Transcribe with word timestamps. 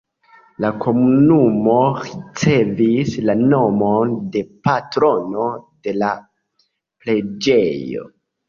La 0.63 0.69
komunumo 0.83 1.75
ricevis 2.05 3.13
la 3.31 3.35
nomon 3.43 4.15
de 4.37 4.43
patrono 4.69 5.47
de 5.85 5.97
la 6.01 6.11
preĝejo. 7.05 8.11